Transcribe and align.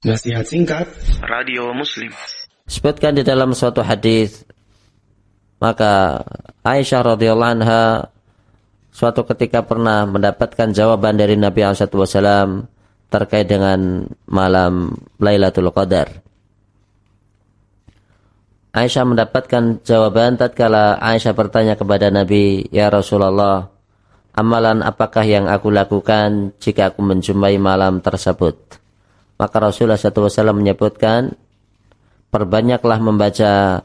Nasihat 0.00 0.48
singkat 0.48 0.88
Radio 1.20 1.76
Muslim 1.76 2.08
Sebutkan 2.64 3.12
di 3.12 3.20
dalam 3.20 3.52
suatu 3.52 3.84
hadis 3.84 4.48
maka 5.60 6.24
Aisyah 6.64 7.04
radhiyallahu 7.04 7.52
anha 7.60 8.08
suatu 8.88 9.28
ketika 9.28 9.60
pernah 9.60 10.08
mendapatkan 10.08 10.72
jawaban 10.72 11.20
dari 11.20 11.36
Nabi 11.36 11.68
SAW 11.76 12.64
terkait 13.12 13.44
dengan 13.44 14.08
malam 14.24 14.96
Lailatul 15.20 15.68
Qadar. 15.68 16.24
Aisyah 18.72 19.04
mendapatkan 19.04 19.84
jawaban 19.84 20.40
tatkala 20.40 20.96
Aisyah 20.96 21.36
bertanya 21.36 21.76
kepada 21.76 22.08
Nabi, 22.08 22.64
"Ya 22.72 22.88
Rasulullah, 22.88 23.68
amalan 24.32 24.80
apakah 24.80 25.28
yang 25.28 25.44
aku 25.44 25.68
lakukan 25.68 26.56
jika 26.56 26.88
aku 26.88 27.04
menjumpai 27.04 27.60
malam 27.60 28.00
tersebut?" 28.00 28.79
Maka 29.40 29.56
Rasulullah 29.56 29.96
SAW 29.96 30.52
menyebutkan, 30.52 31.32
perbanyaklah 32.28 33.00
membaca 33.00 33.80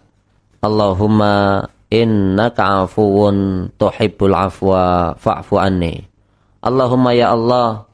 Allahumma 0.59 1.63
innaka 1.87 2.83
afuwun 2.83 3.71
tuhibbul 3.79 4.35
afwa 4.35 5.15
fa'fu 5.15 5.55
anni. 5.55 6.03
Allahumma 6.59 7.15
ya 7.15 7.31
Allah, 7.31 7.87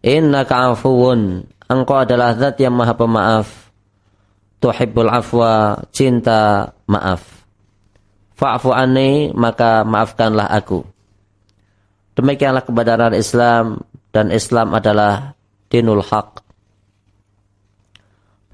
innaka 0.00 0.72
afuwun, 0.72 1.44
engkau 1.68 2.08
adalah 2.08 2.32
zat 2.40 2.56
yang 2.56 2.72
maha 2.72 2.96
pemaaf. 2.96 3.68
Tuhibbul 4.64 5.12
afwa, 5.12 5.76
cinta 5.92 6.72
maaf. 6.88 7.44
Fa'fu 8.32 8.72
anni, 8.72 9.28
maka 9.36 9.84
maafkanlah 9.84 10.48
aku. 10.56 10.88
Demikianlah 12.16 12.64
kebenaran 12.64 13.12
Islam 13.12 13.84
dan 14.14 14.32
Islam 14.32 14.72
adalah 14.72 15.33
dinul 15.74 16.06
haq. 16.06 16.38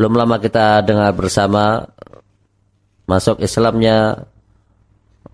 Belum 0.01 0.17
lama 0.17 0.41
kita 0.41 0.81
dengar 0.81 1.13
bersama 1.13 1.85
masuk 3.05 3.45
Islamnya 3.45 4.25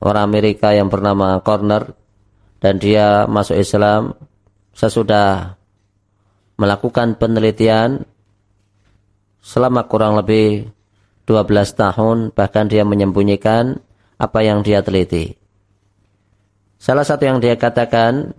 orang 0.02 0.26
Amerika 0.26 0.74
yang 0.74 0.90
bernama 0.90 1.38
Corner 1.46 1.94
dan 2.58 2.82
dia 2.82 3.30
masuk 3.30 3.54
Islam 3.54 4.18
sesudah 4.74 5.54
melakukan 6.58 7.14
penelitian 7.14 8.02
selama 9.38 9.86
kurang 9.86 10.18
lebih 10.18 10.66
12 11.30 11.46
tahun 11.78 12.18
bahkan 12.34 12.66
dia 12.66 12.82
menyembunyikan 12.82 13.78
apa 14.18 14.42
yang 14.42 14.66
dia 14.66 14.82
teliti. 14.82 15.38
Salah 16.82 17.06
satu 17.06 17.22
yang 17.30 17.38
dia 17.38 17.54
katakan 17.54 18.34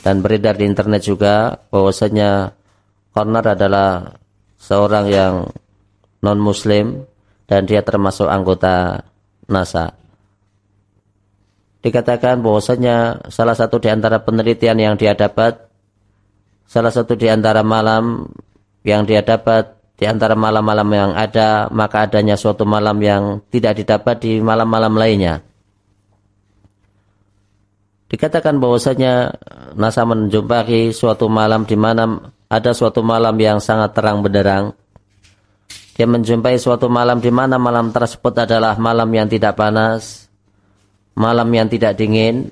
dan 0.00 0.24
beredar 0.24 0.58
di 0.58 0.64
internet 0.66 1.04
juga 1.06 1.60
bahwasanya 1.70 2.54
Corner 3.14 3.46
adalah 3.46 4.18
seorang 4.58 5.06
yang 5.06 5.34
non 6.18 6.40
muslim 6.42 7.06
dan 7.46 7.62
dia 7.62 7.86
termasuk 7.86 8.26
anggota 8.26 9.06
NASA. 9.46 9.94
Dikatakan 11.84 12.40
bahwasanya 12.42 13.28
salah 13.30 13.54
satu 13.54 13.78
di 13.78 13.92
antara 13.92 14.18
penelitian 14.24 14.80
yang 14.80 14.94
dia 14.96 15.14
dapat 15.14 15.68
salah 16.66 16.90
satu 16.90 17.14
di 17.14 17.28
antara 17.30 17.60
malam 17.60 18.26
yang 18.82 19.06
dia 19.06 19.22
dapat 19.22 19.78
di 19.94 20.10
antara 20.10 20.34
malam-malam 20.34 20.88
yang 20.90 21.10
ada 21.14 21.70
maka 21.70 22.10
adanya 22.10 22.34
suatu 22.34 22.66
malam 22.66 22.98
yang 22.98 23.44
tidak 23.52 23.78
didapat 23.78 24.16
di 24.18 24.42
malam-malam 24.42 24.96
lainnya. 24.96 25.53
Dikatakan 28.08 28.60
bahwasanya 28.60 29.34
NASA 29.74 30.04
menjumpai 30.04 30.92
suatu 30.92 31.26
malam 31.32 31.64
di 31.64 31.74
mana 31.74 32.30
ada 32.52 32.70
suatu 32.76 33.00
malam 33.00 33.34
yang 33.40 33.58
sangat 33.58 33.96
terang 33.96 34.20
benderang. 34.20 34.76
Dia 35.94 36.10
menjumpai 36.10 36.58
suatu 36.58 36.90
malam 36.90 37.22
di 37.22 37.30
mana 37.30 37.56
malam 37.56 37.94
tersebut 37.94 38.34
adalah 38.44 38.74
malam 38.76 39.06
yang 39.14 39.30
tidak 39.30 39.54
panas, 39.54 40.26
malam 41.14 41.46
yang 41.54 41.70
tidak 41.70 41.94
dingin, 41.94 42.50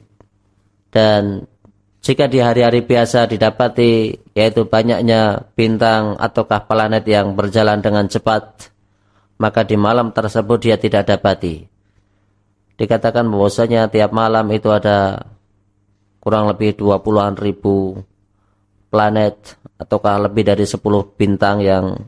dan 0.94 1.50
jika 2.02 2.30
di 2.30 2.38
hari-hari 2.38 2.82
biasa 2.82 3.26
didapati 3.26 4.14
yaitu 4.34 4.66
banyaknya 4.66 5.46
bintang 5.58 6.18
ataukah 6.18 6.66
planet 6.66 7.02
yang 7.06 7.34
berjalan 7.34 7.82
dengan 7.82 8.06
cepat, 8.06 8.70
maka 9.38 9.66
di 9.66 9.74
malam 9.74 10.14
tersebut 10.14 10.58
dia 10.62 10.76
tidak 10.78 11.10
dapati. 11.10 11.66
Dikatakan 12.78 13.26
bahwasanya 13.26 13.90
tiap 13.90 14.10
malam 14.14 14.46
itu 14.54 14.70
ada 14.70 15.30
kurang 16.22 16.46
lebih 16.46 16.78
20-an 16.78 17.34
ribu 17.34 17.98
planet 18.94 19.58
ataukah 19.82 20.30
lebih 20.30 20.46
dari 20.46 20.62
10 20.62 20.78
bintang 21.18 21.58
yang 21.58 21.98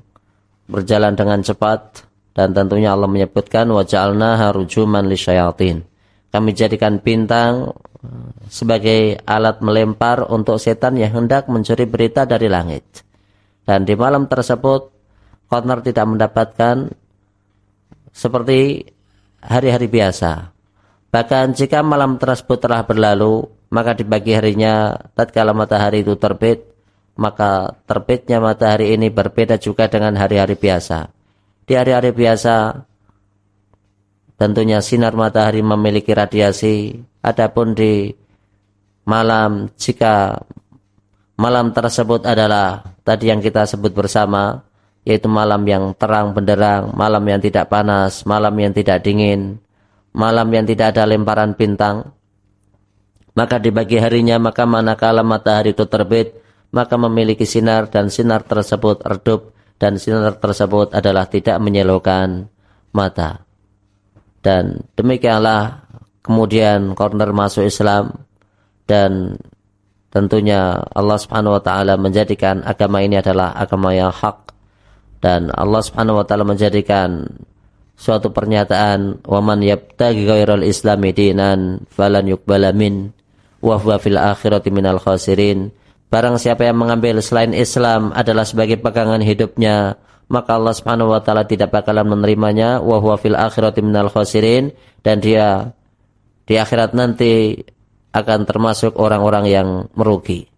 berjalan 0.71 1.19
dengan 1.19 1.43
cepat 1.43 2.07
dan 2.35 2.55
tentunya 2.55 2.95
Allah 2.95 3.11
menyebutkan 3.11 3.67
waja'alna 3.75 4.39
harujuman 4.39 5.03
lisyayatin. 5.11 5.83
Kami 6.31 6.51
jadikan 6.55 7.03
bintang 7.03 7.75
eh, 8.03 8.31
sebagai 8.51 9.19
alat 9.23 9.63
melempar 9.63 10.27
untuk 10.31 10.63
setan 10.63 10.99
yang 10.99 11.15
hendak 11.15 11.51
mencuri 11.51 11.87
berita 11.87 12.27
dari 12.27 12.47
langit. 12.47 13.07
Dan 13.65 13.87
di 13.87 13.95
malam 13.99 14.31
tersebut 14.31 14.93
Connor 15.47 15.81
tidak 15.87 16.07
mendapatkan 16.11 16.91
seperti 18.11 18.83
hari-hari 19.39 19.87
biasa. 19.87 20.51
Bahkan 21.15 21.55
jika 21.55 21.87
malam 21.87 22.19
tersebut 22.19 22.59
telah 22.59 22.83
berlalu, 22.83 23.47
maka 23.75 23.99
di 23.99 24.07
pagi 24.07 24.31
harinya 24.31 24.95
tatkala 25.19 25.51
matahari 25.51 26.07
itu 26.07 26.15
terbit 26.15 26.63
maka 27.19 27.75
terbitnya 27.87 28.39
matahari 28.39 28.95
ini 28.95 29.11
berbeda 29.11 29.59
juga 29.59 29.87
dengan 29.87 30.15
hari-hari 30.19 30.59
biasa. 30.59 31.11
Di 31.65 31.75
hari-hari 31.79 32.11
biasa 32.11 32.85
tentunya 34.39 34.83
sinar 34.83 35.15
matahari 35.15 35.63
memiliki 35.63 36.11
radiasi. 36.11 36.99
Adapun 37.25 37.73
di 37.73 38.13
malam 39.09 39.71
jika 39.79 40.43
malam 41.39 41.73
tersebut 41.73 42.27
adalah 42.27 42.85
tadi 43.03 43.31
yang 43.33 43.41
kita 43.41 43.65
sebut 43.65 43.91
bersama 43.91 44.63
yaitu 45.05 45.29
malam 45.29 45.61
yang 45.69 45.93
terang 45.97 46.33
benderang 46.33 46.93
malam 46.97 47.21
yang 47.29 47.41
tidak 47.41 47.69
panas 47.69 48.25
malam 48.25 48.57
yang 48.57 48.73
tidak 48.73 49.05
dingin 49.05 49.61
malam 50.17 50.49
yang 50.49 50.65
tidak 50.65 50.97
ada 50.97 51.05
lemparan 51.05 51.53
bintang 51.53 52.17
maka 53.35 53.59
di 53.59 53.71
pagi 53.75 53.99
harinya 53.99 54.39
maka 54.39 54.63
manakala 54.65 55.27
matahari 55.27 55.75
itu 55.75 55.85
terbit 55.91 56.39
maka 56.75 56.99
memiliki 56.99 57.47
sinar 57.47 57.87
dan 57.87 58.11
sinar 58.11 58.43
tersebut 58.43 59.03
redup 59.07 59.55
dan 59.79 59.99
sinar 59.99 60.39
tersebut 60.39 60.91
adalah 60.91 61.31
tidak 61.31 61.59
menyilaukan 61.63 62.51
mata. 62.95 63.47
Dan 64.43 64.87
demikianlah 64.99 65.87
kemudian 66.23 66.95
corner 66.99 67.31
masuk 67.31 67.67
Islam 67.67 68.27
dan 68.87 69.39
tentunya 70.11 70.79
Allah 70.95 71.19
Subhanahu 71.19 71.59
wa 71.59 71.63
taala 71.63 71.95
menjadikan 71.99 72.63
agama 72.63 73.03
ini 73.03 73.19
adalah 73.19 73.55
agama 73.55 73.95
yang 73.95 74.15
hak. 74.15 74.55
Dan 75.23 75.49
Allah 75.55 75.81
Subhanahu 75.83 76.23
wa 76.23 76.27
taala 76.27 76.45
menjadikan 76.47 77.25
suatu 77.95 78.35
pernyataan 78.35 79.23
waman 79.27 79.63
yabtaghi 79.63 80.27
ghairal 80.27 80.67
islami 80.67 81.15
dinan 81.15 81.87
falan 81.91 82.27
yuqbala 82.27 82.75
min 82.75 83.15
wa 83.65 83.81
huwa 83.81 83.97
fil 83.97 84.21
akhirati 84.21 84.69
minal 84.69 85.01
khasirin. 85.01 85.73
Barang 86.13 86.37
siapa 86.37 86.69
yang 86.69 86.77
mengambil 86.77 87.25
selain 87.25 87.57
Islam 87.57 88.13
adalah 88.13 88.45
sebagai 88.45 88.77
pegangan 88.77 89.25
hidupnya, 89.25 89.97
maka 90.29 90.61
Allah 90.61 90.77
Subhanahu 90.77 91.17
wa 91.17 91.25
taala 91.25 91.49
tidak 91.49 91.73
bakalan 91.73 92.05
menerimanya 92.05 92.85
wa 92.85 93.01
huwa 93.01 93.17
fil 93.17 93.35
akhirati 93.35 93.81
minal 93.81 94.13
khasirin 94.13 94.77
dan 95.01 95.25
dia 95.25 95.73
di 96.45 96.61
akhirat 96.61 96.93
nanti 96.93 97.65
akan 98.15 98.47
termasuk 98.47 98.95
orang-orang 99.01 99.49
yang 99.49 99.69
merugi. 99.97 100.54